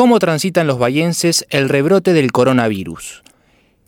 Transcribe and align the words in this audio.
¿Cómo 0.00 0.18
transitan 0.18 0.66
los 0.66 0.78
bayenses 0.78 1.44
el 1.50 1.68
rebrote 1.68 2.14
del 2.14 2.32
coronavirus? 2.32 3.22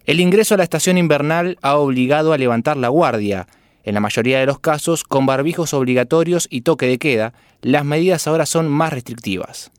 El 0.05 0.21
ingreso 0.21 0.53
a 0.53 0.59
la 0.59 0.63
estación 0.63 0.99
invernal 0.99 1.57
ha 1.63 1.79
obligado 1.79 2.35
a 2.35 2.37
levantar 2.37 2.77
la 2.77 2.89
guardia. 2.89 3.47
En 3.83 3.95
la 3.95 4.01
mayoría 4.01 4.39
de 4.39 4.45
los 4.45 4.59
casos, 4.59 5.05
con 5.05 5.25
barbijos 5.25 5.73
obligatorios 5.73 6.49
y 6.51 6.61
toque 6.61 6.87
de 6.87 6.99
queda, 6.99 7.33
las 7.63 7.87
medidas 7.87 8.27
ahora 8.27 8.45
son 8.45 8.69
más 8.69 8.93
restrictivas. 8.93 9.71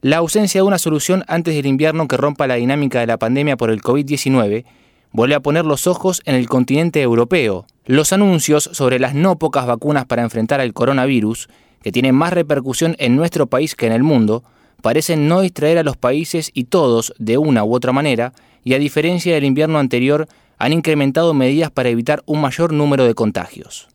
La 0.00 0.18
ausencia 0.18 0.60
de 0.60 0.66
una 0.68 0.78
solución 0.78 1.24
antes 1.26 1.56
del 1.56 1.66
invierno 1.66 2.06
que 2.06 2.16
rompa 2.16 2.46
la 2.46 2.54
dinámica 2.54 3.00
de 3.00 3.08
la 3.08 3.18
pandemia 3.18 3.56
por 3.56 3.70
el 3.70 3.82
COVID-19 3.82 4.64
vuelve 5.10 5.34
a 5.34 5.40
poner 5.40 5.64
los 5.64 5.88
ojos 5.88 6.22
en 6.24 6.36
el 6.36 6.48
continente 6.48 7.02
europeo. 7.02 7.66
Los 7.84 8.12
anuncios 8.12 8.70
sobre 8.74 9.00
las 9.00 9.16
no 9.16 9.40
pocas 9.40 9.66
vacunas 9.66 10.06
para 10.06 10.22
enfrentar 10.22 10.60
al 10.60 10.72
coronavirus, 10.72 11.48
que 11.82 11.90
tienen 11.90 12.14
más 12.14 12.32
repercusión 12.32 12.94
en 13.00 13.16
nuestro 13.16 13.48
país 13.48 13.74
que 13.74 13.86
en 13.86 13.92
el 13.92 14.04
mundo, 14.04 14.44
parecen 14.82 15.28
no 15.28 15.40
distraer 15.40 15.78
a 15.78 15.82
los 15.82 15.96
países 15.96 16.50
y 16.54 16.64
todos, 16.64 17.12
de 17.18 17.38
una 17.38 17.64
u 17.64 17.74
otra 17.74 17.92
manera, 17.92 18.32
y 18.64 18.74
a 18.74 18.78
diferencia 18.78 19.34
del 19.34 19.44
invierno 19.44 19.78
anterior, 19.78 20.28
han 20.58 20.72
incrementado 20.72 21.34
medidas 21.34 21.70
para 21.70 21.88
evitar 21.88 22.22
un 22.26 22.40
mayor 22.40 22.72
número 22.72 23.04
de 23.04 23.14
contagios. 23.14 23.88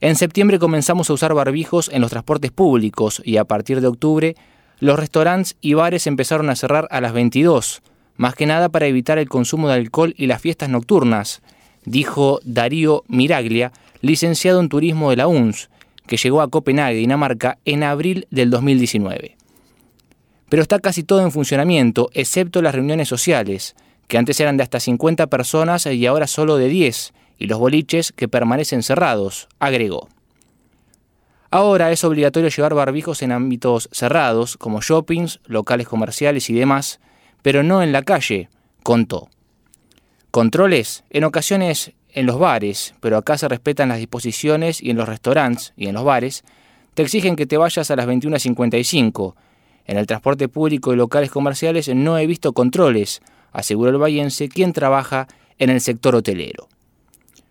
En 0.00 0.16
septiembre 0.16 0.58
comenzamos 0.58 1.10
a 1.10 1.12
usar 1.12 1.34
barbijos 1.34 1.90
en 1.92 2.00
los 2.00 2.10
transportes 2.10 2.50
públicos 2.50 3.22
y 3.24 3.36
a 3.36 3.44
partir 3.44 3.80
de 3.80 3.86
octubre 3.86 4.34
los 4.78 4.98
restaurantes 4.98 5.56
y 5.60 5.74
bares 5.74 6.06
empezaron 6.06 6.48
a 6.48 6.56
cerrar 6.56 6.88
a 6.90 7.00
las 7.00 7.12
22, 7.12 7.82
más 8.16 8.34
que 8.34 8.46
nada 8.46 8.70
para 8.70 8.86
evitar 8.86 9.18
el 9.18 9.28
consumo 9.28 9.68
de 9.68 9.74
alcohol 9.74 10.14
y 10.16 10.26
las 10.26 10.40
fiestas 10.40 10.70
nocturnas, 10.70 11.42
dijo 11.84 12.40
Darío 12.44 13.04
Miraglia, 13.08 13.72
licenciado 14.00 14.60
en 14.60 14.68
turismo 14.68 15.10
de 15.10 15.16
la 15.16 15.26
UNS, 15.26 15.68
que 16.06 16.16
llegó 16.16 16.40
a 16.40 16.48
Copenhague, 16.48 16.96
Dinamarca, 16.96 17.58
en 17.64 17.82
abril 17.82 18.26
del 18.30 18.50
2019 18.50 19.39
pero 20.50 20.62
está 20.62 20.80
casi 20.80 21.04
todo 21.04 21.22
en 21.22 21.30
funcionamiento, 21.30 22.10
excepto 22.12 22.60
las 22.60 22.74
reuniones 22.74 23.08
sociales, 23.08 23.76
que 24.08 24.18
antes 24.18 24.38
eran 24.40 24.56
de 24.56 24.64
hasta 24.64 24.80
50 24.80 25.28
personas 25.28 25.86
y 25.86 26.04
ahora 26.06 26.26
solo 26.26 26.56
de 26.56 26.68
10, 26.68 27.14
y 27.38 27.46
los 27.46 27.58
boliches 27.58 28.12
que 28.12 28.28
permanecen 28.28 28.82
cerrados, 28.82 29.48
agregó. 29.60 30.08
Ahora 31.52 31.92
es 31.92 32.02
obligatorio 32.02 32.50
llevar 32.50 32.74
barbijos 32.74 33.22
en 33.22 33.30
ámbitos 33.30 33.88
cerrados, 33.92 34.56
como 34.56 34.82
shoppings, 34.82 35.38
locales 35.46 35.86
comerciales 35.86 36.50
y 36.50 36.54
demás, 36.54 36.98
pero 37.42 37.62
no 37.62 37.82
en 37.82 37.92
la 37.92 38.02
calle, 38.02 38.48
contó. 38.82 39.28
Controles, 40.32 41.04
en 41.10 41.24
ocasiones 41.24 41.92
en 42.12 42.26
los 42.26 42.40
bares, 42.40 42.94
pero 42.98 43.16
acá 43.16 43.38
se 43.38 43.46
respetan 43.46 43.88
las 43.88 43.98
disposiciones 43.98 44.82
y 44.82 44.90
en 44.90 44.96
los 44.96 45.08
restaurantes 45.08 45.74
y 45.76 45.86
en 45.86 45.94
los 45.94 46.02
bares, 46.02 46.42
te 46.94 47.02
exigen 47.02 47.36
que 47.36 47.46
te 47.46 47.56
vayas 47.56 47.88
a 47.92 47.96
las 47.96 48.08
21.55 48.08 49.34
en 49.90 49.98
el 49.98 50.06
transporte 50.06 50.48
público 50.48 50.92
y 50.92 50.96
locales 50.96 51.32
comerciales 51.32 51.88
no 51.92 52.16
he 52.16 52.24
visto 52.28 52.52
controles, 52.52 53.22
aseguró 53.50 53.90
el 53.90 53.98
vallense, 53.98 54.48
quien 54.48 54.72
trabaja 54.72 55.26
en 55.58 55.68
el 55.68 55.80
sector 55.80 56.14
hotelero. 56.14 56.68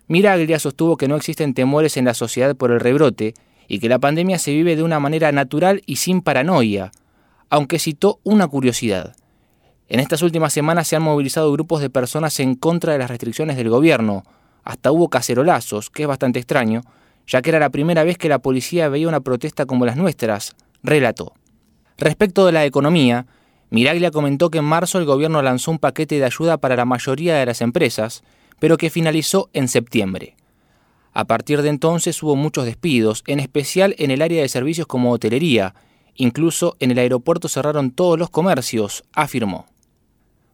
Miraglia 0.08 0.58
sostuvo 0.58 0.96
que 0.96 1.06
no 1.06 1.16
existen 1.16 1.52
temores 1.52 1.98
en 1.98 2.06
la 2.06 2.14
sociedad 2.14 2.56
por 2.56 2.70
el 2.70 2.80
rebrote 2.80 3.34
y 3.68 3.78
que 3.78 3.90
la 3.90 3.98
pandemia 3.98 4.38
se 4.38 4.52
vive 4.52 4.74
de 4.74 4.82
una 4.82 4.98
manera 4.98 5.30
natural 5.32 5.82
y 5.84 5.96
sin 5.96 6.22
paranoia, 6.22 6.92
aunque 7.50 7.78
citó 7.78 8.20
una 8.22 8.48
curiosidad. 8.48 9.14
En 9.90 10.00
estas 10.00 10.22
últimas 10.22 10.54
semanas 10.54 10.88
se 10.88 10.96
han 10.96 11.02
movilizado 11.02 11.52
grupos 11.52 11.82
de 11.82 11.90
personas 11.90 12.40
en 12.40 12.54
contra 12.54 12.94
de 12.94 13.00
las 13.00 13.10
restricciones 13.10 13.58
del 13.58 13.68
gobierno, 13.68 14.24
hasta 14.64 14.92
hubo 14.92 15.10
cacerolazos, 15.10 15.90
que 15.90 16.04
es 16.04 16.08
bastante 16.08 16.38
extraño, 16.38 16.80
ya 17.26 17.42
que 17.42 17.50
era 17.50 17.58
la 17.58 17.68
primera 17.68 18.02
vez 18.02 18.16
que 18.16 18.30
la 18.30 18.38
policía 18.38 18.88
veía 18.88 19.08
una 19.08 19.20
protesta 19.20 19.66
como 19.66 19.84
las 19.84 19.98
nuestras, 19.98 20.56
relató. 20.82 21.34
Respecto 22.00 22.46
de 22.46 22.52
la 22.52 22.64
economía, 22.64 23.26
Miraglia 23.68 24.10
comentó 24.10 24.50
que 24.50 24.56
en 24.56 24.64
marzo 24.64 24.98
el 24.98 25.04
gobierno 25.04 25.42
lanzó 25.42 25.70
un 25.70 25.78
paquete 25.78 26.18
de 26.18 26.24
ayuda 26.24 26.56
para 26.56 26.74
la 26.74 26.86
mayoría 26.86 27.36
de 27.36 27.44
las 27.44 27.60
empresas, 27.60 28.24
pero 28.58 28.78
que 28.78 28.88
finalizó 28.88 29.50
en 29.52 29.68
septiembre. 29.68 30.34
A 31.12 31.26
partir 31.26 31.60
de 31.60 31.68
entonces 31.68 32.22
hubo 32.22 32.36
muchos 32.36 32.64
despidos, 32.64 33.22
en 33.26 33.38
especial 33.38 33.94
en 33.98 34.10
el 34.10 34.22
área 34.22 34.40
de 34.40 34.48
servicios 34.48 34.86
como 34.86 35.12
hotelería. 35.12 35.74
Incluso 36.14 36.74
en 36.80 36.90
el 36.90 36.98
aeropuerto 36.98 37.48
cerraron 37.48 37.90
todos 37.90 38.18
los 38.18 38.30
comercios, 38.30 39.04
afirmó. 39.12 39.66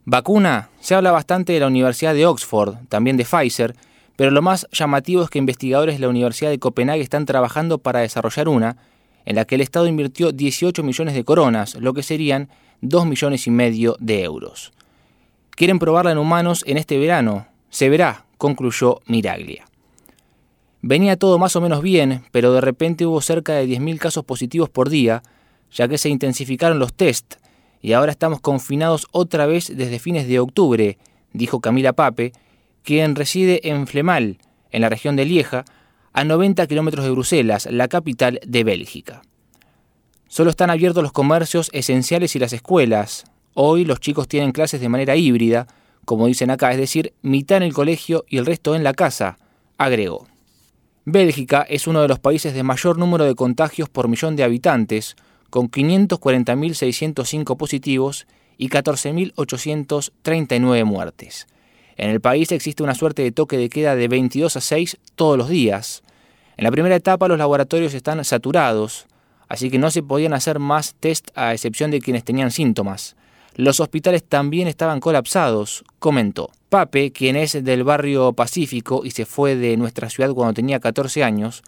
Vacuna. 0.04 0.70
Se 0.80 0.96
habla 0.96 1.12
bastante 1.12 1.52
de 1.52 1.60
la 1.60 1.68
Universidad 1.68 2.14
de 2.14 2.26
Oxford, 2.26 2.74
también 2.88 3.16
de 3.16 3.24
Pfizer, 3.24 3.76
pero 4.16 4.32
lo 4.32 4.42
más 4.42 4.66
llamativo 4.72 5.22
es 5.22 5.30
que 5.30 5.38
investigadores 5.38 5.94
de 5.94 6.00
la 6.00 6.08
Universidad 6.08 6.50
de 6.50 6.58
Copenhague 6.58 7.02
están 7.02 7.24
trabajando 7.24 7.78
para 7.78 8.00
desarrollar 8.00 8.48
una 8.48 8.78
en 9.26 9.36
la 9.36 9.44
que 9.44 9.56
el 9.56 9.60
Estado 9.60 9.86
invirtió 9.86 10.32
18 10.32 10.82
millones 10.82 11.14
de 11.14 11.24
coronas, 11.24 11.74
lo 11.74 11.92
que 11.92 12.02
serían 12.02 12.48
2 12.80 13.06
millones 13.06 13.46
y 13.46 13.50
medio 13.50 13.96
de 14.00 14.22
euros. 14.22 14.72
Quieren 15.50 15.78
probarla 15.78 16.12
en 16.12 16.18
humanos 16.18 16.62
en 16.66 16.78
este 16.78 16.98
verano. 16.98 17.46
Se 17.68 17.88
verá, 17.88 18.24
concluyó 18.38 19.00
Miraglia. 19.06 19.66
Venía 20.80 21.16
todo 21.16 21.38
más 21.38 21.56
o 21.56 21.60
menos 21.60 21.82
bien, 21.82 22.22
pero 22.30 22.52
de 22.52 22.60
repente 22.60 23.06
hubo 23.06 23.20
cerca 23.20 23.54
de 23.54 23.66
10.000 23.66 23.98
casos 23.98 24.24
positivos 24.24 24.68
por 24.68 24.88
día, 24.88 25.22
ya 25.72 25.88
que 25.88 25.98
se 25.98 26.08
intensificaron 26.08 26.78
los 26.78 26.94
test, 26.94 27.34
y 27.82 27.92
ahora 27.92 28.12
estamos 28.12 28.40
confinados 28.40 29.08
otra 29.10 29.46
vez 29.46 29.72
desde 29.74 29.98
fines 29.98 30.28
de 30.28 30.38
octubre, 30.38 30.98
dijo 31.32 31.60
Camila 31.60 31.92
Pape, 31.92 32.32
quien 32.84 33.16
reside 33.16 33.68
en 33.68 33.86
Flemal, 33.86 34.38
en 34.70 34.82
la 34.82 34.88
región 34.88 35.16
de 35.16 35.24
Lieja, 35.24 35.64
a 36.16 36.24
90 36.24 36.66
kilómetros 36.66 37.04
de 37.04 37.10
Bruselas, 37.10 37.68
la 37.70 37.88
capital 37.88 38.40
de 38.46 38.64
Bélgica. 38.64 39.20
Solo 40.28 40.48
están 40.48 40.70
abiertos 40.70 41.02
los 41.02 41.12
comercios 41.12 41.68
esenciales 41.74 42.34
y 42.34 42.38
las 42.38 42.54
escuelas. 42.54 43.24
Hoy 43.52 43.84
los 43.84 44.00
chicos 44.00 44.26
tienen 44.26 44.52
clases 44.52 44.80
de 44.80 44.88
manera 44.88 45.14
híbrida, 45.14 45.66
como 46.06 46.26
dicen 46.26 46.50
acá, 46.50 46.72
es 46.72 46.78
decir, 46.78 47.12
mitad 47.20 47.58
en 47.58 47.64
el 47.64 47.74
colegio 47.74 48.24
y 48.30 48.38
el 48.38 48.46
resto 48.46 48.74
en 48.74 48.82
la 48.82 48.94
casa, 48.94 49.36
agregó. 49.76 50.26
Bélgica 51.04 51.66
es 51.68 51.86
uno 51.86 52.00
de 52.00 52.08
los 52.08 52.18
países 52.18 52.54
de 52.54 52.62
mayor 52.62 52.96
número 52.96 53.26
de 53.26 53.34
contagios 53.34 53.90
por 53.90 54.08
millón 54.08 54.36
de 54.36 54.44
habitantes, 54.44 55.16
con 55.50 55.70
540.605 55.70 57.58
positivos 57.58 58.26
y 58.56 58.70
14.839 58.70 60.84
muertes. 60.86 61.46
En 61.98 62.08
el 62.08 62.22
país 62.22 62.52
existe 62.52 62.82
una 62.82 62.94
suerte 62.94 63.20
de 63.20 63.32
toque 63.32 63.58
de 63.58 63.68
queda 63.68 63.94
de 63.94 64.08
22 64.08 64.56
a 64.56 64.62
6 64.62 64.96
todos 65.14 65.36
los 65.36 65.50
días. 65.50 66.02
En 66.56 66.64
la 66.64 66.70
primera 66.70 66.96
etapa 66.96 67.28
los 67.28 67.38
laboratorios 67.38 67.92
están 67.92 68.24
saturados, 68.24 69.06
así 69.48 69.70
que 69.70 69.78
no 69.78 69.90
se 69.90 70.02
podían 70.02 70.32
hacer 70.32 70.58
más 70.58 70.94
test 70.98 71.28
a 71.34 71.52
excepción 71.52 71.90
de 71.90 72.00
quienes 72.00 72.24
tenían 72.24 72.50
síntomas. 72.50 73.14
Los 73.56 73.80
hospitales 73.80 74.24
también 74.24 74.66
estaban 74.66 75.00
colapsados, 75.00 75.84
comentó. 75.98 76.50
Pape, 76.68 77.12
quien 77.12 77.36
es 77.36 77.62
del 77.62 77.84
barrio 77.84 78.32
Pacífico 78.32 79.02
y 79.04 79.10
se 79.10 79.26
fue 79.26 79.54
de 79.54 79.76
nuestra 79.76 80.08
ciudad 80.08 80.32
cuando 80.32 80.54
tenía 80.54 80.80
14 80.80 81.22
años, 81.24 81.62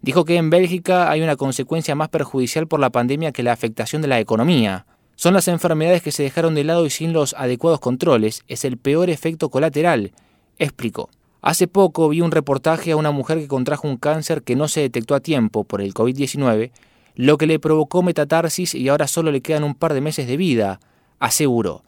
dijo 0.00 0.24
que 0.24 0.36
en 0.36 0.50
Bélgica 0.50 1.10
hay 1.10 1.20
una 1.20 1.36
consecuencia 1.36 1.94
más 1.94 2.08
perjudicial 2.08 2.66
por 2.66 2.80
la 2.80 2.90
pandemia 2.90 3.32
que 3.32 3.42
la 3.42 3.52
afectación 3.52 4.00
de 4.00 4.08
la 4.08 4.20
economía. 4.20 4.86
Son 5.16 5.34
las 5.34 5.48
enfermedades 5.48 6.02
que 6.02 6.12
se 6.12 6.22
dejaron 6.22 6.54
de 6.54 6.64
lado 6.64 6.86
y 6.86 6.90
sin 6.90 7.12
los 7.12 7.34
adecuados 7.34 7.80
controles. 7.80 8.42
Es 8.48 8.64
el 8.64 8.78
peor 8.78 9.10
efecto 9.10 9.50
colateral, 9.50 10.12
explicó. 10.58 11.10
Hace 11.42 11.68
poco 11.68 12.08
vi 12.08 12.20
un 12.20 12.30
reportaje 12.30 12.92
a 12.92 12.96
una 12.96 13.10
mujer 13.10 13.38
que 13.38 13.48
contrajo 13.48 13.88
un 13.88 13.96
cáncer 13.96 14.42
que 14.42 14.56
no 14.56 14.68
se 14.68 14.80
detectó 14.80 15.14
a 15.14 15.20
tiempo 15.20 15.64
por 15.64 15.80
el 15.80 15.94
COVID-19, 15.94 16.70
lo 17.14 17.38
que 17.38 17.46
le 17.46 17.58
provocó 17.58 18.02
metatarsis 18.02 18.74
y 18.74 18.88
ahora 18.88 19.06
solo 19.06 19.32
le 19.32 19.40
quedan 19.40 19.64
un 19.64 19.74
par 19.74 19.94
de 19.94 20.00
meses 20.00 20.26
de 20.26 20.36
vida, 20.36 20.80
aseguró. 21.18 21.82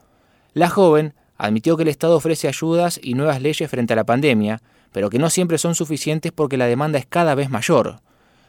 La 0.54 0.68
joven 0.68 1.14
admitió 1.36 1.76
que 1.76 1.82
el 1.82 1.88
Estado 1.88 2.16
ofrece 2.16 2.48
ayudas 2.48 2.98
y 3.02 3.14
nuevas 3.14 3.42
leyes 3.42 3.70
frente 3.70 3.92
a 3.92 3.96
la 3.96 4.04
pandemia, 4.04 4.62
pero 4.92 5.10
que 5.10 5.18
no 5.18 5.30
siempre 5.30 5.58
son 5.58 5.74
suficientes 5.74 6.32
porque 6.32 6.56
la 6.56 6.66
demanda 6.66 6.98
es 6.98 7.06
cada 7.06 7.34
vez 7.34 7.50
mayor. 7.50 8.00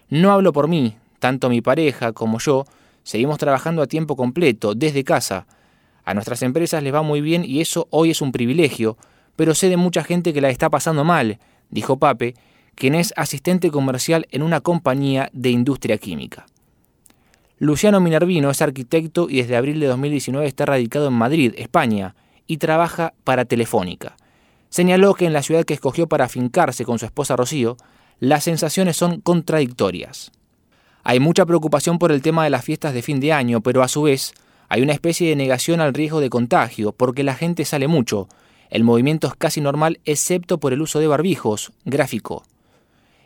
No 0.10 0.32
hablo 0.32 0.54
por 0.54 0.68
mí, 0.68 0.96
tanto 1.20 1.50
mi 1.50 1.62
pareja 1.62 2.12
como 2.12 2.40
yo 2.40 2.66
Seguimos 3.04 3.38
trabajando 3.38 3.82
a 3.82 3.88
tiempo 3.88 4.16
completo, 4.16 4.76
desde 4.76 5.04
casa. 5.04 5.46
A 6.06 6.14
nuestras 6.14 6.42
empresas 6.42 6.82
les 6.82 6.94
va 6.94 7.02
muy 7.02 7.20
bien 7.20 7.44
y 7.46 7.60
eso 7.60 7.88
hoy 7.92 8.12
es 8.12 8.22
un 8.22 8.32
privilegio, 8.32 8.98
pero 9.36 9.56
sé 9.56 9.70
de 9.70 9.78
mucha 9.78 10.04
gente 10.04 10.34
que 10.34 10.42
la 10.42 10.50
está 10.50 10.70
pasando 10.70 11.04
mal, 11.04 11.40
dijo 11.70 11.98
Pape, 11.98 12.36
quien 12.76 12.96
es 12.96 13.14
asistente 13.16 13.72
comercial 13.72 14.28
en 14.32 14.44
una 14.44 14.62
compañía 14.62 15.30
de 15.34 15.50
industria 15.50 15.98
química. 15.98 16.46
Luciano 17.60 18.00
Minervino 18.00 18.50
es 18.50 18.62
arquitecto 18.62 19.28
y 19.30 19.38
desde 19.38 19.56
abril 19.56 19.80
de 19.80 19.88
2019 19.88 20.46
está 20.46 20.66
radicado 20.66 21.08
en 21.08 21.14
Madrid, 21.14 21.54
España, 21.58 22.16
y 22.48 22.58
trabaja 22.58 23.14
para 23.24 23.46
Telefónica. 23.46 24.18
Señaló 24.70 25.14
que 25.14 25.26
en 25.26 25.34
la 25.34 25.44
ciudad 25.44 25.64
que 25.64 25.76
escogió 25.76 26.08
para 26.08 26.26
afincarse 26.26 26.84
con 26.84 27.00
su 27.00 27.06
esposa 27.06 27.36
Rocío, 27.36 27.78
las 28.20 28.44
sensaciones 28.44 28.98
son 28.98 29.22
contradictorias. 29.22 30.32
Hay 31.04 31.20
mucha 31.20 31.46
preocupación 31.46 32.00
por 32.00 32.12
el 32.12 32.22
tema 32.22 32.44
de 32.44 32.50
las 32.50 32.64
fiestas 32.66 32.94
de 32.94 33.02
fin 33.02 33.20
de 33.20 33.34
año, 33.34 33.62
pero 33.62 33.84
a 33.84 33.88
su 33.88 34.04
vez 34.04 34.34
hay 34.70 34.82
una 34.82 34.94
especie 34.94 35.30
de 35.30 35.36
negación 35.36 35.82
al 35.82 35.94
riesgo 35.94 36.22
de 36.22 36.30
contagio, 36.30 36.92
porque 36.92 37.24
la 37.24 37.36
gente 37.36 37.66
sale 37.66 37.88
mucho. 37.88 38.28
El 38.74 38.84
movimiento 38.84 39.28
es 39.28 39.36
casi 39.36 39.62
normal 39.62 40.00
excepto 40.04 40.58
por 40.58 40.74
el 40.74 40.82
uso 40.82 40.98
de 40.98 41.06
barbijos, 41.06 41.72
gráfico. 41.86 42.44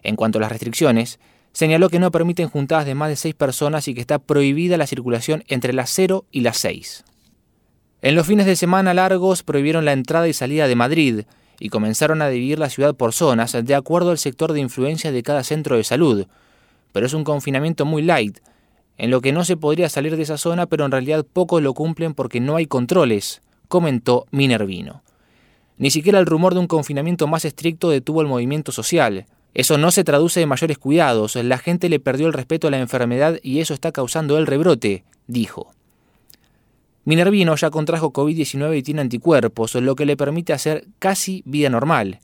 En 0.04 0.18
cuanto 0.18 0.40
a 0.40 0.42
las 0.42 0.52
restricciones, 0.52 1.22
señaló 1.54 1.88
que 1.88 2.00
no 2.00 2.12
permiten 2.12 2.50
juntadas 2.50 2.86
de 2.86 2.96
más 2.96 3.08
de 3.08 3.16
seis 3.16 3.34
personas 3.34 3.88
y 3.88 3.94
que 3.94 4.02
está 4.02 4.20
prohibida 4.20 4.76
la 4.76 4.88
circulación 4.88 5.46
entre 5.48 5.72
las 5.72 5.90
0 5.92 6.26
y 6.34 6.42
las 6.42 6.58
6. 6.58 7.06
En 8.02 8.16
los 8.16 8.28
fines 8.28 8.46
de 8.46 8.58
semana 8.58 8.94
largos 8.94 9.44
prohibieron 9.44 9.86
la 9.86 9.94
entrada 9.94 10.28
y 10.28 10.34
salida 10.34 10.68
de 10.68 10.76
Madrid 10.76 11.22
y 11.62 11.70
comenzaron 11.70 12.22
a 12.22 12.28
dividir 12.28 12.60
la 12.60 12.70
ciudad 12.70 12.94
por 12.94 13.14
zonas 13.14 13.56
de 13.64 13.74
acuerdo 13.74 14.12
al 14.12 14.18
sector 14.18 14.52
de 14.52 14.60
influencia 14.60 15.14
de 15.14 15.24
cada 15.24 15.46
centro 15.46 15.78
de 15.78 15.86
salud. 15.86 16.28
Pero 16.92 17.06
es 17.06 17.14
un 17.14 17.24
confinamiento 17.24 17.86
muy 17.86 18.02
light, 18.02 18.40
en 18.98 19.12
lo 19.12 19.22
que 19.22 19.32
no 19.32 19.46
se 19.46 19.56
podría 19.56 19.88
salir 19.88 20.18
de 20.18 20.24
esa 20.24 20.38
zona, 20.38 20.66
pero 20.66 20.84
en 20.84 20.92
realidad 20.92 21.26
pocos 21.26 21.62
lo 21.62 21.74
cumplen 21.74 22.16
porque 22.16 22.42
no 22.42 22.58
hay 22.58 22.68
controles, 22.68 23.42
comentó 23.70 24.26
Minervino. 24.32 25.07
Ni 25.78 25.92
siquiera 25.92 26.20
el 26.20 26.26
rumor 26.26 26.54
de 26.54 26.60
un 26.60 26.68
confinamiento 26.68 27.28
más 27.28 27.46
estricto 27.46 27.90
detuvo 27.90 28.22
el 28.22 28.28
movimiento 28.28 28.72
social. 28.72 29.26
Eso 29.54 29.78
no 29.78 29.92
se 29.92 30.04
traduce 30.04 30.42
en 30.42 30.50
mayores 30.50 30.78
cuidados, 30.78 31.36
la 31.36 31.58
gente 31.58 31.90
le 31.90 32.00
perdió 32.00 32.28
el 32.28 32.34
respeto 32.34 32.68
a 32.68 32.72
la 32.72 32.80
enfermedad 32.80 33.40
y 33.42 33.60
eso 33.60 33.74
está 33.74 33.92
causando 33.92 34.38
el 34.38 34.48
rebrote, 34.48 35.04
dijo. 35.28 35.72
Minervino 37.06 37.56
ya 37.56 37.70
contrajo 37.70 38.12
COVID-19 38.12 38.78
y 38.78 38.84
tiene 38.84 39.02
anticuerpos, 39.02 39.76
lo 39.76 39.96
que 39.96 40.06
le 40.06 40.18
permite 40.18 40.52
hacer 40.52 40.86
casi 41.00 41.42
vida 41.46 41.70
normal. 41.70 42.20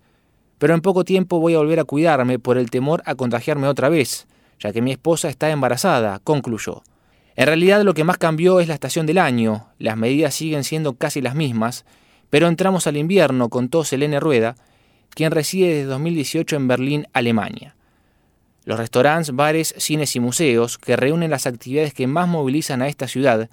Pero 0.57 0.73
en 0.73 0.81
poco 0.81 1.05
tiempo 1.05 1.39
voy 1.39 1.53
a 1.53 1.59
volver 1.59 1.79
a 1.79 1.85
cuidarme 1.85 2.37
por 2.37 2.57
el 2.57 2.69
temor 2.69 3.01
a 3.05 3.15
contagiarme 3.15 3.67
otra 3.67 3.89
vez, 3.89 4.27
ya 4.59 4.73
que 4.73 4.81
mi 4.81 4.91
esposa 4.91 5.29
está 5.29 5.49
embarazada, 5.49 6.19
concluyó. 6.23 6.83
En 7.35 7.47
realidad 7.47 7.83
lo 7.83 7.93
que 7.93 8.03
más 8.03 8.17
cambió 8.17 8.59
es 8.59 8.67
la 8.67 8.73
estación 8.73 9.05
del 9.05 9.17
año, 9.17 9.67
las 9.79 9.97
medidas 9.97 10.35
siguen 10.35 10.63
siendo 10.63 10.93
casi 10.93 11.21
las 11.21 11.33
mismas, 11.33 11.85
pero 12.33 12.47
entramos 12.47 12.87
al 12.87 12.97
invierno, 12.97 13.47
contó 13.49 13.83
Selene 13.83 14.19
Rueda, 14.19 14.55
quien 15.11 15.29
reside 15.29 15.67
desde 15.67 15.83
2018 15.83 16.55
en 16.55 16.67
Berlín, 16.67 17.07
Alemania. 17.13 17.75
Los 18.65 18.79
restaurantes, 18.79 19.35
bares, 19.35 19.75
cines 19.77 20.15
y 20.15 20.19
museos, 20.19 20.79
que 20.79 20.95
reúnen 20.95 21.29
las 21.29 21.45
actividades 21.45 21.93
que 21.93 22.07
más 22.07 22.27
movilizan 22.27 22.81
a 22.81 22.87
esta 22.87 23.07
ciudad, 23.07 23.51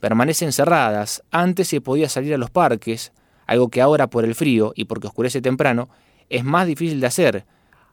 permanecen 0.00 0.52
cerradas. 0.52 1.22
Antes 1.30 1.68
se 1.68 1.82
podía 1.82 2.08
salir 2.08 2.32
a 2.32 2.38
los 2.38 2.48
parques, 2.48 3.12
algo 3.46 3.68
que 3.68 3.82
ahora 3.82 4.06
por 4.06 4.24
el 4.24 4.34
frío 4.34 4.72
y 4.74 4.86
porque 4.86 5.08
oscurece 5.08 5.42
temprano, 5.42 5.90
es 6.30 6.42
más 6.42 6.66
difícil 6.66 7.00
de 7.02 7.08
hacer. 7.08 7.44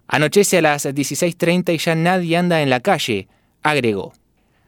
Anochece 0.07 0.59
a 0.59 0.61
las 0.61 0.85
16.30 0.85 1.73
y 1.73 1.79
ya 1.79 1.95
nadie 1.95 2.37
anda 2.37 2.61
en 2.61 2.69
la 2.69 2.79
calle, 2.79 3.27
agregó. 3.61 4.13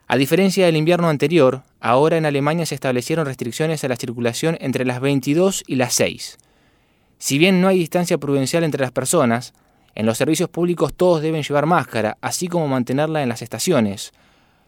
A 0.09 0.17
diferencia 0.17 0.65
del 0.65 0.75
invierno 0.75 1.07
anterior, 1.07 1.63
ahora 1.81 2.17
en 2.17 2.25
Alemania 2.25 2.65
se 2.65 2.75
establecieron 2.75 3.25
restricciones 3.25 3.83
a 3.83 3.87
la 3.87 3.95
circulación 3.97 4.57
entre 4.61 4.85
las 4.85 5.01
22 5.01 5.63
y 5.67 5.75
las 5.75 5.93
6. 5.95 6.37
Si 7.17 7.37
bien 7.37 7.59
no 7.59 7.67
hay 7.67 7.77
distancia 7.77 8.17
prudencial 8.17 8.63
entre 8.63 8.81
las 8.81 8.91
personas, 8.91 9.53
en 9.93 10.05
los 10.05 10.17
servicios 10.17 10.49
públicos 10.49 10.93
todos 10.93 11.21
deben 11.21 11.43
llevar 11.43 11.65
máscara, 11.65 12.17
así 12.21 12.47
como 12.47 12.67
mantenerla 12.67 13.23
en 13.23 13.29
las 13.29 13.41
estaciones. 13.41 14.13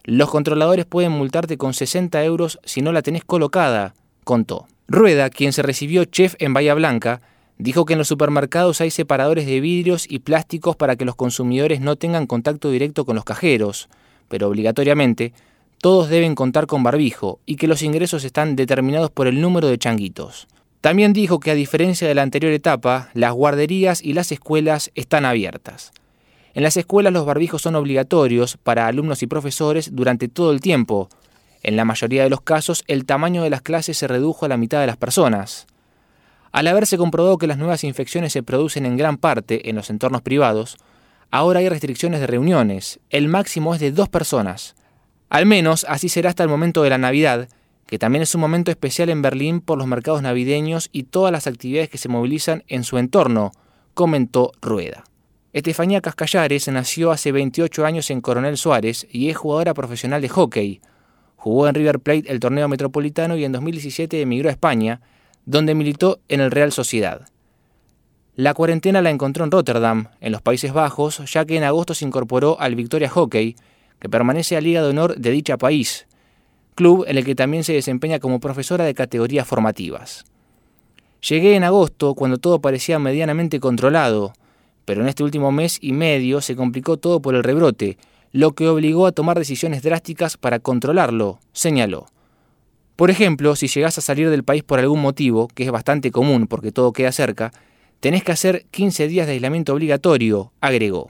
Los 0.03 0.29
controladores 0.29 0.85
pueden 0.85 1.13
multarte 1.13 1.57
con 1.57 1.73
60 1.73 2.23
euros 2.25 2.59
si 2.65 2.81
no 2.81 2.91
la 2.91 3.01
tenés 3.01 3.23
colocada, 3.23 3.93
contó. 4.23 4.67
Rueda, 4.87 5.29
quien 5.29 5.53
se 5.53 5.61
recibió 5.61 6.03
chef 6.05 6.35
en 6.39 6.53
Bahía 6.53 6.73
Blanca, 6.73 7.21
dijo 7.57 7.85
que 7.85 7.93
en 7.93 7.99
los 7.99 8.09
supermercados 8.09 8.81
hay 8.81 8.91
separadores 8.91 9.45
de 9.45 9.61
vidrios 9.61 10.05
y 10.09 10.19
plásticos 10.19 10.75
para 10.75 10.95
que 10.97 11.05
los 11.05 11.15
consumidores 11.15 11.79
no 11.79 11.95
tengan 11.95 12.27
contacto 12.27 12.69
directo 12.69 13.05
con 13.05 13.15
los 13.15 13.23
cajeros, 13.23 13.87
pero 14.27 14.49
obligatoriamente 14.49 15.33
todos 15.83 16.07
deben 16.07 16.33
contar 16.33 16.65
con 16.65 16.81
barbijo 16.81 17.41
y 17.45 17.57
que 17.57 17.67
los 17.67 17.81
ingresos 17.81 18.23
están 18.23 18.55
determinados 18.55 19.11
por 19.11 19.27
el 19.27 19.41
número 19.41 19.67
de 19.67 19.77
changuitos. 19.77 20.47
También 20.79 21.11
dijo 21.11 21.41
que 21.41 21.51
a 21.51 21.55
diferencia 21.55 22.07
de 22.07 22.15
la 22.15 22.21
anterior 22.21 22.53
etapa, 22.53 23.09
las 23.13 23.33
guarderías 23.33 24.01
y 24.01 24.13
las 24.13 24.31
escuelas 24.31 24.91
están 24.95 25.25
abiertas. 25.25 25.91
En 26.53 26.63
las 26.63 26.77
escuelas 26.77 27.11
los 27.11 27.25
barbijos 27.25 27.63
son 27.63 27.75
obligatorios 27.75 28.55
para 28.55 28.87
alumnos 28.87 29.23
y 29.23 29.27
profesores 29.27 29.93
durante 29.93 30.29
todo 30.29 30.53
el 30.53 30.61
tiempo. 30.61 31.09
En 31.63 31.75
la 31.75 31.83
mayoría 31.83 32.23
de 32.23 32.29
los 32.29 32.39
casos, 32.39 32.85
el 32.87 33.03
tamaño 33.03 33.43
de 33.43 33.49
las 33.49 33.61
clases 33.61 33.97
se 33.97 34.07
redujo 34.07 34.45
a 34.45 34.49
la 34.49 34.55
mitad 34.55 34.79
de 34.79 34.87
las 34.87 34.95
personas. 34.95 35.67
Al 36.53 36.67
haberse 36.67 36.97
comprobado 36.97 37.37
que 37.37 37.47
las 37.47 37.57
nuevas 37.57 37.83
infecciones 37.83 38.31
se 38.31 38.41
producen 38.41 38.85
en 38.85 38.95
gran 38.95 39.17
parte 39.17 39.69
en 39.69 39.75
los 39.75 39.89
entornos 39.89 40.21
privados, 40.21 40.77
ahora 41.29 41.59
hay 41.59 41.67
restricciones 41.67 42.21
de 42.21 42.27
reuniones. 42.27 43.01
El 43.09 43.27
máximo 43.27 43.75
es 43.75 43.81
de 43.81 43.91
dos 43.91 44.07
personas. 44.07 44.75
Al 45.29 45.45
menos 45.45 45.85
así 45.89 46.09
será 46.09 46.29
hasta 46.29 46.43
el 46.43 46.49
momento 46.49 46.83
de 46.83 46.89
la 46.89 46.97
Navidad, 46.97 47.47
que 47.85 47.99
también 47.99 48.23
es 48.23 48.33
un 48.35 48.41
momento 48.41 48.71
especial 48.71 49.09
en 49.09 49.21
Berlín 49.21 49.61
por 49.61 49.77
los 49.77 49.87
mercados 49.87 50.21
navideños 50.21 50.89
y 50.91 51.03
todas 51.03 51.31
las 51.31 51.47
actividades 51.47 51.89
que 51.89 51.97
se 51.97 52.09
movilizan 52.09 52.63
en 52.67 52.83
su 52.83 52.97
entorno, 52.97 53.51
comentó 53.93 54.51
Rueda. 54.61 55.03
Estefanía 55.53 56.01
Cascallares 56.01 56.67
nació 56.69 57.11
hace 57.11 57.31
28 57.31 57.85
años 57.85 58.09
en 58.09 58.21
Coronel 58.21 58.57
Suárez 58.57 59.05
y 59.11 59.29
es 59.29 59.37
jugadora 59.37 59.75
profesional 59.75 60.21
de 60.21 60.29
hockey. 60.29 60.81
Jugó 61.35 61.67
en 61.67 61.75
River 61.75 61.99
Plate 61.99 62.31
el 62.31 62.39
torneo 62.39 62.67
metropolitano 62.67 63.37
y 63.37 63.45
en 63.45 63.51
2017 63.51 64.21
emigró 64.21 64.49
a 64.49 64.53
España, 64.53 65.01
donde 65.45 65.75
militó 65.75 66.19
en 66.27 66.41
el 66.41 66.49
Real 66.49 66.71
Sociedad. 66.71 67.27
La 68.35 68.55
cuarentena 68.55 69.03
la 69.03 69.11
encontró 69.11 69.43
en 69.43 69.51
Rotterdam, 69.51 70.07
en 70.19 70.31
los 70.31 70.41
Países 70.41 70.73
Bajos, 70.73 71.21
ya 71.31 71.45
que 71.45 71.57
en 71.57 71.63
agosto 71.63 71.93
se 71.93 72.05
incorporó 72.05 72.59
al 72.59 72.73
Victoria 72.73 73.09
Hockey, 73.09 73.55
que 74.03 74.09
permanece 74.09 74.57
a 74.57 74.61
Liga 74.61 74.81
de 74.81 74.89
Honor 74.89 75.15
de 75.15 75.31
dicha 75.31 75.57
país, 75.57 76.07
club 76.75 77.05
en 77.07 77.17
el 77.17 77.23
que 77.23 77.35
también 77.35 77.63
se 77.63 77.71
desempeña 77.71 78.19
como 78.19 78.41
profesora 78.41 78.83
de 78.83 78.93
categorías 78.93 79.47
formativas. 79.47 80.25
Llegué 81.21 81.55
en 81.55 81.63
agosto 81.63 82.13
cuando 82.13 82.37
todo 82.37 82.59
parecía 82.59 82.99
medianamente 82.99 83.61
controlado, 83.61 84.33
pero 84.83 85.01
en 85.01 85.07
este 85.07 85.23
último 85.23 85.53
mes 85.53 85.77
y 85.79 85.93
medio 85.93 86.41
se 86.41 86.57
complicó 86.57 86.97
todo 86.97 87.21
por 87.21 87.33
el 87.33 87.45
rebrote, 87.45 87.97
lo 88.33 88.51
que 88.51 88.67
obligó 88.67 89.07
a 89.07 89.13
tomar 89.13 89.39
decisiones 89.39 89.83
drásticas 89.83 90.35
para 90.35 90.59
controlarlo, 90.59 91.39
señaló. 91.53 92.07
Por 92.97 93.09
ejemplo, 93.09 93.55
si 93.55 93.67
llegás 93.67 93.97
a 93.97 94.01
salir 94.01 94.29
del 94.29 94.43
país 94.43 94.63
por 94.63 94.79
algún 94.79 95.01
motivo, 95.01 95.47
que 95.47 95.63
es 95.63 95.71
bastante 95.71 96.11
común 96.11 96.47
porque 96.47 96.73
todo 96.73 96.91
queda 96.91 97.13
cerca, 97.13 97.53
tenés 98.01 98.25
que 98.25 98.33
hacer 98.33 98.65
15 98.69 99.07
días 99.07 99.27
de 99.27 99.33
aislamiento 99.33 99.71
obligatorio, 99.71 100.51
agregó. 100.59 101.09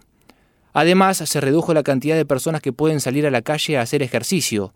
Además, 0.74 1.18
se 1.18 1.40
redujo 1.40 1.74
la 1.74 1.84
cantidad 1.84 2.16
de 2.16 2.26
personas 2.26 2.62
que 2.62 2.74
pueden 2.74 3.00
salir 3.00 3.26
a 3.28 3.32
la 3.32 3.44
calle 3.44 3.78
a 3.78 3.82
hacer 3.82 4.02
ejercicio. 4.02 4.74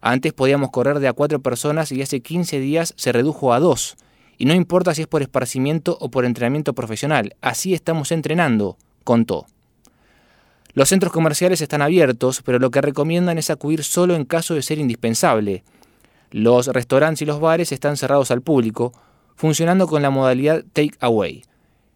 Antes 0.00 0.32
podíamos 0.32 0.70
correr 0.70 0.98
de 0.98 1.08
a 1.08 1.12
cuatro 1.12 1.40
personas 1.40 1.92
y 1.92 2.02
hace 2.02 2.20
15 2.20 2.60
días 2.60 2.92
se 2.96 3.12
redujo 3.12 3.52
a 3.52 3.60
dos, 3.60 3.96
y 4.36 4.44
no 4.44 4.54
importa 4.54 4.94
si 4.94 5.02
es 5.02 5.08
por 5.08 5.22
esparcimiento 5.22 5.96
o 6.00 6.10
por 6.10 6.24
entrenamiento 6.24 6.72
profesional, 6.72 7.34
así 7.40 7.74
estamos 7.74 8.12
entrenando, 8.12 8.76
contó. 9.04 9.46
Los 10.74 10.90
centros 10.90 11.12
comerciales 11.12 11.60
están 11.60 11.82
abiertos, 11.82 12.42
pero 12.44 12.58
lo 12.60 12.70
que 12.70 12.80
recomiendan 12.80 13.38
es 13.38 13.50
acudir 13.50 13.82
solo 13.82 14.14
en 14.14 14.24
caso 14.24 14.54
de 14.54 14.62
ser 14.62 14.78
indispensable. 14.78 15.64
Los 16.30 16.68
restaurantes 16.68 17.22
y 17.22 17.24
los 17.24 17.40
bares 17.40 17.72
están 17.72 17.96
cerrados 17.96 18.30
al 18.30 18.42
público, 18.42 18.92
funcionando 19.34 19.88
con 19.88 20.02
la 20.02 20.10
modalidad 20.10 20.64
take 20.72 20.94
away. 21.00 21.42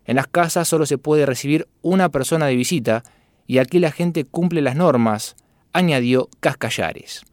En 0.04 0.16
las 0.16 0.26
casas 0.26 0.66
solo 0.66 0.86
se 0.86 0.98
puede 0.98 1.26
recibir 1.26 1.68
una 1.80 2.08
persona 2.08 2.46
de 2.46 2.56
visita 2.56 3.04
y 3.46 3.58
aquí 3.58 3.78
la 3.78 3.90
gente 3.90 4.24
cumple 4.24 4.62
las 4.62 4.76
normas, 4.76 5.36
añadió 5.72 6.28
Cascallares. 6.40 7.24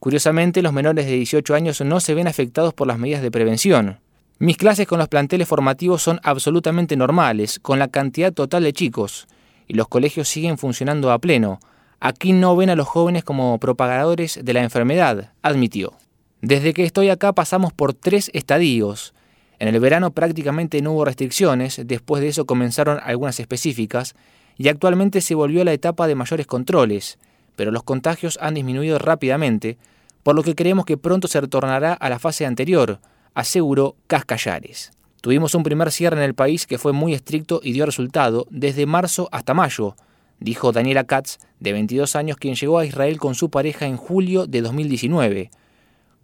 Curiosamente, 0.00 0.60
los 0.60 0.72
menores 0.72 1.06
de 1.06 1.12
18 1.12 1.54
años 1.54 1.80
no 1.80 1.98
se 2.00 2.14
ven 2.14 2.28
afectados 2.28 2.74
por 2.74 2.86
las 2.86 2.98
medidas 2.98 3.22
de 3.22 3.30
prevención. 3.30 4.00
Mis 4.38 4.56
clases 4.56 4.86
con 4.86 4.98
los 4.98 5.08
planteles 5.08 5.48
formativos 5.48 6.02
son 6.02 6.20
absolutamente 6.22 6.96
normales, 6.96 7.58
con 7.58 7.78
la 7.78 7.88
cantidad 7.88 8.32
total 8.32 8.64
de 8.64 8.72
chicos, 8.72 9.26
y 9.66 9.74
los 9.74 9.88
colegios 9.88 10.28
siguen 10.28 10.58
funcionando 10.58 11.10
a 11.10 11.18
pleno. 11.18 11.60
Aquí 12.00 12.32
no 12.32 12.54
ven 12.54 12.68
a 12.68 12.76
los 12.76 12.86
jóvenes 12.86 13.24
como 13.24 13.58
propagadores 13.58 14.38
de 14.42 14.52
la 14.52 14.62
enfermedad, 14.62 15.32
admitió. 15.40 15.94
Desde 16.42 16.74
que 16.74 16.84
estoy 16.84 17.08
acá 17.08 17.32
pasamos 17.32 17.72
por 17.72 17.94
tres 17.94 18.30
estadios. 18.34 19.14
En 19.58 19.68
el 19.68 19.80
verano 19.80 20.10
prácticamente 20.10 20.82
no 20.82 20.92
hubo 20.92 21.06
restricciones, 21.06 21.80
después 21.86 22.20
de 22.20 22.28
eso 22.28 22.44
comenzaron 22.44 22.98
algunas 23.02 23.40
específicas, 23.40 24.14
y 24.56 24.68
actualmente 24.68 25.20
se 25.20 25.34
volvió 25.34 25.62
a 25.62 25.64
la 25.64 25.72
etapa 25.72 26.06
de 26.06 26.14
mayores 26.14 26.46
controles, 26.46 27.18
pero 27.56 27.70
los 27.70 27.82
contagios 27.82 28.38
han 28.40 28.54
disminuido 28.54 28.98
rápidamente, 28.98 29.78
por 30.22 30.34
lo 30.34 30.42
que 30.42 30.54
creemos 30.54 30.84
que 30.84 30.96
pronto 30.96 31.28
se 31.28 31.40
retornará 31.40 31.92
a 31.92 32.08
la 32.08 32.18
fase 32.18 32.46
anterior, 32.46 33.00
aseguró 33.34 33.96
Cascallares. 34.06 34.92
Tuvimos 35.20 35.54
un 35.54 35.62
primer 35.62 35.90
cierre 35.90 36.18
en 36.18 36.22
el 36.22 36.34
país 36.34 36.66
que 36.66 36.78
fue 36.78 36.92
muy 36.92 37.14
estricto 37.14 37.60
y 37.62 37.72
dio 37.72 37.86
resultado 37.86 38.46
desde 38.50 38.86
marzo 38.86 39.28
hasta 39.32 39.54
mayo, 39.54 39.96
dijo 40.38 40.72
Daniela 40.72 41.04
Katz, 41.04 41.38
de 41.60 41.72
22 41.72 42.16
años, 42.16 42.36
quien 42.36 42.54
llegó 42.54 42.78
a 42.78 42.84
Israel 42.84 43.18
con 43.18 43.34
su 43.34 43.50
pareja 43.50 43.86
en 43.86 43.96
julio 43.96 44.46
de 44.46 44.60
2019. 44.60 45.50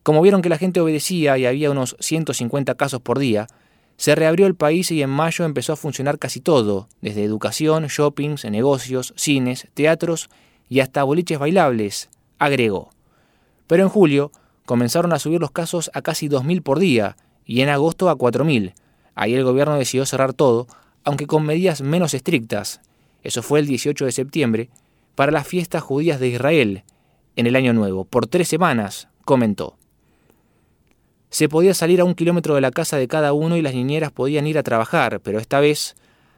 Como 0.02 0.22
vieron 0.22 0.42
que 0.42 0.49
la 0.49 0.58
gente 0.58 0.80
obedecía 0.80 1.38
y 1.38 1.46
había 1.46 1.70
unos 1.70 1.96
150 2.00 2.75
casos 2.75 3.00
por 3.00 3.18
día, 3.18 3.46
se 4.00 4.14
reabrió 4.14 4.47
el 4.47 4.54
país 4.54 4.90
y 4.92 5.02
en 5.02 5.11
mayo 5.11 5.45
empezó 5.45 5.75
a 5.75 5.76
funcionar 5.76 6.19
casi 6.19 6.40
todo, 6.40 6.88
desde 7.02 7.23
educación, 7.23 7.85
shoppings, 7.88 8.47
negocios, 8.47 9.12
cines, 9.14 9.69
teatros 9.75 10.30
y 10.71 10.80
hasta 10.80 11.02
boliches 11.02 11.38
bailables, 11.38 12.09
agregó. 12.38 12.88
Pero 13.66 13.83
en 13.83 13.90
julio 13.90 14.33
comenzaron 14.64 15.12
a 15.12 15.19
subir 15.19 15.38
los 15.38 15.50
casos 15.50 15.90
a 15.92 16.00
casi 16.00 16.30
2.000 16.30 16.62
por 16.62 16.78
día 16.78 17.19
y 17.45 17.61
en 17.61 17.69
agosto 17.69 18.09
a 18.09 18.16
4.000. 18.16 18.73
Ahí 19.16 19.35
el 19.35 19.45
gobierno 19.45 19.75
decidió 19.75 20.07
cerrar 20.07 20.33
todo, 20.33 20.66
aunque 21.04 21.26
con 21.26 21.45
medidas 21.45 21.83
menos 21.83 22.14
estrictas. 22.14 22.80
Eso 23.23 23.42
fue 23.42 23.61
el 23.61 23.66
18 23.66 24.07
de 24.07 24.12
septiembre, 24.12 24.71
para 25.14 25.30
las 25.30 25.47
fiestas 25.47 25.83
judías 25.83 26.19
de 26.19 26.28
Israel, 26.28 26.85
en 27.37 27.47
el 27.47 27.54
Año 27.54 27.75
Nuevo, 27.75 28.07
por 28.07 28.26
tres 28.26 28.49
semanas, 28.49 29.09
comentó. 29.26 29.76
Se 31.30 31.49
podía 31.49 31.75
salir 31.75 32.00
a 32.00 32.04
un 32.04 32.14
kilómetro 32.14 32.54
de 32.54 32.60
la 32.60 32.72
casa 32.72 32.96
de 32.96 33.08
cada 33.08 33.32
uno 33.32 33.56
y 33.56 33.62
las 33.62 33.75
niñeras 33.75 34.10
podían 34.10 34.46
ir 34.46 34.58
a 34.58 34.62
trabajar, 34.62 35.20
pero 35.20 35.38
esta 35.38 35.60
vez, 35.60 35.94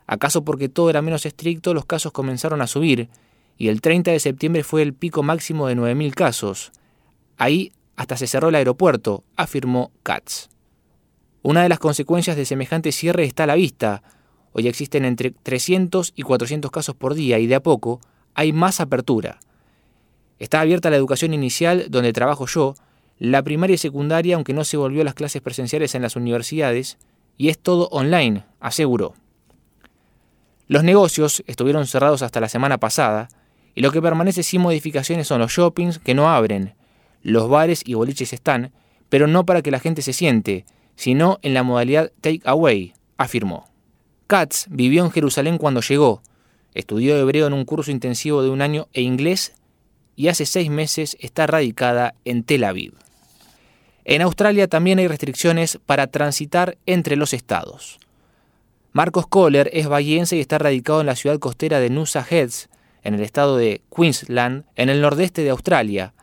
acaso 0.06 0.44
porque 0.44 0.68
todo 0.68 0.90
era 0.90 1.02
menos 1.02 1.26
estricto, 1.26 1.74
los 1.74 1.86
casos 1.86 2.12
comenzaron 2.12 2.60
a 2.60 2.66
subir 2.66 3.08
y 3.56 3.68
el 3.68 3.80
30 3.80 4.10
de 4.10 4.20
septiembre 4.20 4.64
fue 4.64 4.82
el 4.82 4.92
pico 4.92 5.22
máximo 5.22 5.66
de 5.66 5.76
9.000 5.76 6.14
casos. 6.14 6.72
Ahí 7.38 7.72
hasta 7.96 8.16
se 8.16 8.26
cerró 8.26 8.50
el 8.50 8.54
aeropuerto, 8.54 9.24
afirmó 9.36 9.92
Katz. 10.02 10.48
Una 11.42 11.62
de 11.62 11.68
las 11.68 11.78
consecuencias 11.78 12.36
de 12.36 12.44
semejante 12.44 12.92
cierre 12.92 13.24
está 13.24 13.44
a 13.44 13.46
la 13.46 13.54
vista. 13.54 14.02
Hoy 14.52 14.68
existen 14.68 15.04
entre 15.04 15.30
300 15.30 16.12
y 16.14 16.22
400 16.22 16.70
casos 16.70 16.94
por 16.94 17.14
día 17.14 17.38
y 17.38 17.46
de 17.46 17.54
a 17.54 17.62
poco 17.62 18.00
hay 18.34 18.52
más 18.52 18.80
apertura. 18.80 19.40
Está 20.38 20.60
abierta 20.60 20.90
la 20.90 20.96
educación 20.96 21.34
inicial, 21.34 21.86
donde 21.88 22.12
trabajo 22.12 22.46
yo, 22.46 22.74
la 23.30 23.44
primaria 23.44 23.74
y 23.74 23.78
secundaria, 23.78 24.34
aunque 24.34 24.52
no 24.52 24.64
se 24.64 24.76
volvió 24.76 25.02
a 25.02 25.04
las 25.04 25.14
clases 25.14 25.40
presenciales 25.40 25.94
en 25.94 26.02
las 26.02 26.16
universidades, 26.16 26.98
y 27.38 27.50
es 27.50 27.58
todo 27.58 27.86
online, 27.92 28.44
aseguró. 28.58 29.14
Los 30.66 30.82
negocios 30.82 31.44
estuvieron 31.46 31.86
cerrados 31.86 32.22
hasta 32.22 32.40
la 32.40 32.48
semana 32.48 32.78
pasada, 32.78 33.28
y 33.76 33.80
lo 33.80 33.92
que 33.92 34.02
permanece 34.02 34.42
sin 34.42 34.60
modificaciones 34.60 35.28
son 35.28 35.38
los 35.38 35.52
shoppings 35.52 36.00
que 36.00 36.14
no 36.14 36.30
abren. 36.30 36.74
Los 37.22 37.48
bares 37.48 37.82
y 37.86 37.94
boliches 37.94 38.32
están, 38.32 38.72
pero 39.08 39.28
no 39.28 39.46
para 39.46 39.62
que 39.62 39.70
la 39.70 39.78
gente 39.78 40.02
se 40.02 40.12
siente, 40.12 40.64
sino 40.96 41.38
en 41.42 41.54
la 41.54 41.62
modalidad 41.62 42.10
take 42.22 42.42
away, 42.44 42.92
afirmó. 43.18 43.68
Katz 44.26 44.66
vivió 44.68 45.04
en 45.04 45.12
Jerusalén 45.12 45.58
cuando 45.58 45.80
llegó, 45.80 46.22
estudió 46.74 47.16
hebreo 47.16 47.46
en 47.46 47.52
un 47.52 47.66
curso 47.66 47.92
intensivo 47.92 48.42
de 48.42 48.50
un 48.50 48.62
año 48.62 48.88
e 48.92 49.02
inglés 49.02 49.54
y 50.16 50.26
hace 50.26 50.44
seis 50.44 50.70
meses 50.70 51.16
está 51.20 51.46
radicada 51.46 52.16
en 52.24 52.42
Tel 52.42 52.64
Aviv. 52.64 52.94
En 54.04 54.22
Australia 54.22 54.68
también 54.68 54.98
hay 54.98 55.06
restricciones 55.06 55.78
para 55.86 56.08
transitar 56.08 56.76
entre 56.86 57.16
los 57.16 57.32
estados. 57.32 58.00
Marcos 58.92 59.26
Kohler 59.26 59.70
es 59.72 59.86
bahiense 59.86 60.36
y 60.36 60.40
está 60.40 60.58
radicado 60.58 61.00
en 61.00 61.06
la 61.06 61.16
ciudad 61.16 61.38
costera 61.38 61.80
de 61.80 61.88
Nusa 61.88 62.26
Heads, 62.28 62.68
en 63.04 63.14
el 63.14 63.20
estado 63.22 63.56
de 63.56 63.80
Queensland, 63.94 64.64
en 64.76 64.88
el 64.88 65.00
nordeste 65.00 65.42
de 65.42 65.50
Australia. 65.50 66.14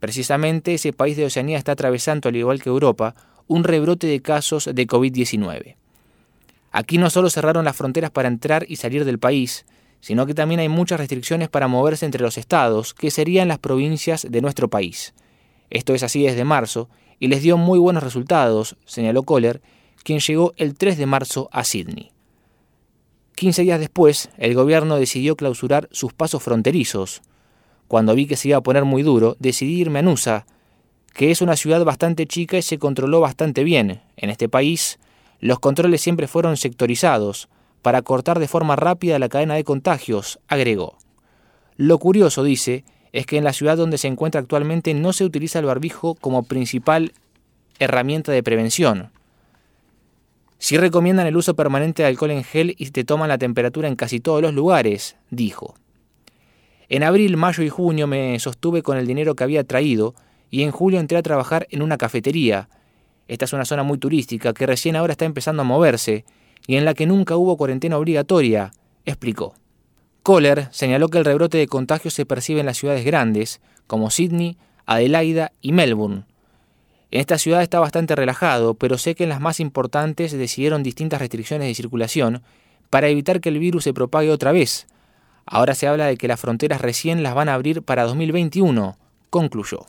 Precisamente 0.00 0.74
ese 0.74 0.92
país 0.92 1.16
de 1.16 1.26
Oceanía 1.26 1.58
está 1.58 1.72
atravesando, 1.72 2.28
al 2.28 2.36
igual 2.36 2.62
que 2.62 2.68
Europa, 2.68 3.14
un 3.48 3.64
rebrote 3.64 4.06
de 4.06 4.20
casos 4.20 4.68
de 4.72 4.86
COVID-19. 4.86 5.76
Aquí 6.72 6.98
no 6.98 7.10
solo 7.10 7.30
cerraron 7.30 7.64
las 7.64 7.76
fronteras 7.76 8.10
para 8.10 8.28
entrar 8.28 8.66
y 8.68 8.76
salir 8.76 9.04
del 9.04 9.18
país, 9.18 9.64
sino 10.00 10.26
que 10.26 10.34
también 10.34 10.60
hay 10.60 10.68
muchas 10.68 10.98
restricciones 10.98 11.48
para 11.48 11.68
moverse 11.68 12.04
entre 12.04 12.22
los 12.22 12.38
estados, 12.38 12.92
que 12.92 13.10
serían 13.10 13.48
las 13.48 13.58
provincias 13.58 14.26
de 14.28 14.40
nuestro 14.42 14.68
país. 14.68 15.14
Esto 15.70 15.94
es 15.94 16.02
así 16.02 16.22
desde 16.22 16.44
marzo, 16.44 16.88
y 17.18 17.28
les 17.28 17.42
dio 17.42 17.56
muy 17.56 17.78
buenos 17.78 18.02
resultados, 18.02 18.76
señaló 18.84 19.22
Kohler, 19.22 19.62
quien 20.02 20.20
llegó 20.20 20.52
el 20.56 20.76
3 20.76 20.98
de 20.98 21.06
marzo 21.06 21.48
a 21.52 21.64
Sydney. 21.64 22.12
15 23.34 23.62
días 23.62 23.80
después, 23.80 24.30
el 24.38 24.54
gobierno 24.54 24.96
decidió 24.96 25.36
clausurar 25.36 25.88
sus 25.92 26.12
pasos 26.12 26.42
fronterizos. 26.42 27.22
Cuando 27.88 28.14
vi 28.14 28.26
que 28.26 28.36
se 28.36 28.48
iba 28.48 28.58
a 28.58 28.62
poner 28.62 28.84
muy 28.84 29.02
duro, 29.02 29.36
decidí 29.38 29.80
irme 29.80 29.98
a 29.98 30.02
Nusa, 30.02 30.46
que 31.12 31.30
es 31.30 31.42
una 31.42 31.56
ciudad 31.56 31.84
bastante 31.84 32.26
chica 32.26 32.58
y 32.58 32.62
se 32.62 32.78
controló 32.78 33.20
bastante 33.20 33.64
bien. 33.64 34.02
En 34.16 34.30
este 34.30 34.48
país, 34.48 34.98
los 35.40 35.58
controles 35.60 36.00
siempre 36.00 36.28
fueron 36.28 36.56
sectorizados, 36.56 37.48
para 37.82 38.02
cortar 38.02 38.38
de 38.38 38.48
forma 38.48 38.74
rápida 38.74 39.18
la 39.18 39.28
cadena 39.28 39.54
de 39.54 39.64
contagios, 39.64 40.40
agregó. 40.48 40.96
Lo 41.76 41.98
curioso, 41.98 42.42
dice, 42.42 42.84
es 43.16 43.24
que 43.24 43.38
en 43.38 43.44
la 43.44 43.54
ciudad 43.54 43.78
donde 43.78 43.96
se 43.96 44.08
encuentra 44.08 44.42
actualmente 44.42 44.92
no 44.92 45.14
se 45.14 45.24
utiliza 45.24 45.58
el 45.58 45.64
barbijo 45.64 46.16
como 46.16 46.42
principal 46.42 47.12
herramienta 47.78 48.30
de 48.30 48.42
prevención. 48.42 49.10
Sí 50.58 50.76
recomiendan 50.76 51.26
el 51.26 51.38
uso 51.38 51.56
permanente 51.56 52.02
de 52.02 52.08
alcohol 52.08 52.32
en 52.32 52.44
gel 52.44 52.74
y 52.76 52.90
te 52.90 53.04
toman 53.04 53.30
la 53.30 53.38
temperatura 53.38 53.88
en 53.88 53.96
casi 53.96 54.20
todos 54.20 54.42
los 54.42 54.52
lugares, 54.52 55.16
dijo. 55.30 55.76
En 56.90 57.04
abril, 57.04 57.38
mayo 57.38 57.62
y 57.62 57.70
junio 57.70 58.06
me 58.06 58.38
sostuve 58.38 58.82
con 58.82 58.98
el 58.98 59.06
dinero 59.06 59.34
que 59.34 59.44
había 59.44 59.64
traído 59.64 60.14
y 60.50 60.62
en 60.62 60.70
julio 60.70 61.00
entré 61.00 61.16
a 61.16 61.22
trabajar 61.22 61.66
en 61.70 61.80
una 61.80 61.96
cafetería. 61.96 62.68
Esta 63.28 63.46
es 63.46 63.52
una 63.54 63.64
zona 63.64 63.82
muy 63.82 63.96
turística 63.96 64.52
que 64.52 64.66
recién 64.66 64.94
ahora 64.94 65.12
está 65.12 65.24
empezando 65.24 65.62
a 65.62 65.64
moverse 65.64 66.26
y 66.66 66.76
en 66.76 66.84
la 66.84 66.92
que 66.92 67.06
nunca 67.06 67.38
hubo 67.38 67.56
cuarentena 67.56 67.96
obligatoria, 67.96 68.72
explicó. 69.06 69.54
Kohler 70.26 70.66
señaló 70.72 71.08
que 71.08 71.18
el 71.18 71.24
rebrote 71.24 71.56
de 71.56 71.68
contagios 71.68 72.12
se 72.12 72.26
percibe 72.26 72.58
en 72.58 72.66
las 72.66 72.78
ciudades 72.78 73.04
grandes, 73.04 73.60
como 73.86 74.10
Sydney, 74.10 74.56
Adelaida 74.84 75.52
y 75.62 75.70
Melbourne. 75.70 76.24
En 77.12 77.20
esta 77.20 77.38
ciudad 77.38 77.62
está 77.62 77.78
bastante 77.78 78.16
relajado, 78.16 78.74
pero 78.74 78.98
sé 78.98 79.14
que 79.14 79.22
en 79.22 79.28
las 79.28 79.40
más 79.40 79.60
importantes 79.60 80.32
decidieron 80.32 80.82
distintas 80.82 81.20
restricciones 81.20 81.68
de 81.68 81.76
circulación 81.76 82.42
para 82.90 83.06
evitar 83.06 83.40
que 83.40 83.50
el 83.50 83.60
virus 83.60 83.84
se 83.84 83.94
propague 83.94 84.32
otra 84.32 84.50
vez. 84.50 84.88
Ahora 85.44 85.76
se 85.76 85.86
habla 85.86 86.06
de 86.06 86.16
que 86.16 86.26
las 86.26 86.40
fronteras 86.40 86.80
recién 86.80 87.22
las 87.22 87.36
van 87.36 87.48
a 87.48 87.54
abrir 87.54 87.82
para 87.82 88.02
2021, 88.02 88.98
concluyó. 89.30 89.86